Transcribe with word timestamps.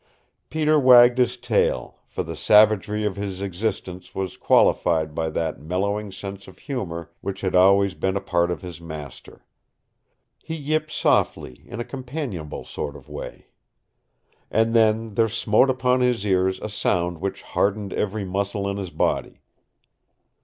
Peter 0.49 0.79
wagged 0.79 1.19
his 1.19 1.37
tail, 1.37 1.99
for 2.07 2.23
the 2.23 2.35
savagery 2.35 3.03
of 3.03 3.17
his 3.17 3.39
existence 3.39 4.15
was 4.15 4.35
qualified 4.35 5.13
by 5.13 5.29
that 5.29 5.59
mellowing 5.61 6.11
sense 6.11 6.47
of 6.47 6.57
humor 6.57 7.11
which 7.21 7.41
had 7.41 7.53
always 7.53 7.93
been 7.93 8.15
a 8.17 8.19
part 8.19 8.49
of 8.49 8.63
his 8.63 8.81
master. 8.81 9.45
He 10.39 10.55
yipped 10.55 10.91
softly, 10.91 11.65
in 11.67 11.79
a 11.79 11.85
companionable 11.85 12.63
sort 12.65 12.95
of 12.95 13.09
way. 13.09 13.49
And 14.49 14.73
then 14.73 15.13
there 15.13 15.29
smote 15.29 15.69
upon 15.69 16.01
his 16.01 16.25
ears 16.25 16.59
a 16.61 16.69
sound 16.69 17.19
which 17.19 17.43
hardened 17.43 17.93
every 17.93 18.25
muscle 18.25 18.67
in 18.67 18.77
his 18.77 18.89
body. 18.89 19.43